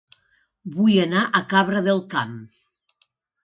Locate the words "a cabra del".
1.27-2.05